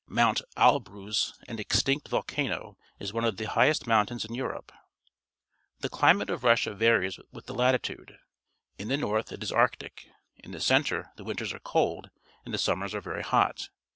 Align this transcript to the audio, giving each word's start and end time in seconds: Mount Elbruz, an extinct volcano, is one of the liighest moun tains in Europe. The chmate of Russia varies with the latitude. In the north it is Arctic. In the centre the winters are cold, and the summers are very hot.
Mount 0.07 0.41
Elbruz, 0.57 1.35
an 1.47 1.59
extinct 1.59 2.07
volcano, 2.07 2.75
is 2.99 3.13
one 3.13 3.23
of 3.23 3.37
the 3.37 3.45
liighest 3.45 3.85
moun 3.85 4.07
tains 4.07 4.27
in 4.27 4.33
Europe. 4.33 4.71
The 5.81 5.89
chmate 5.91 6.31
of 6.31 6.43
Russia 6.43 6.73
varies 6.73 7.19
with 7.31 7.45
the 7.45 7.53
latitude. 7.53 8.17
In 8.79 8.87
the 8.87 8.97
north 8.97 9.31
it 9.31 9.43
is 9.43 9.51
Arctic. 9.51 10.09
In 10.37 10.53
the 10.53 10.59
centre 10.59 11.11
the 11.17 11.23
winters 11.23 11.53
are 11.53 11.59
cold, 11.59 12.09
and 12.45 12.51
the 12.51 12.57
summers 12.57 12.95
are 12.95 13.01
very 13.01 13.21
hot. 13.21 13.69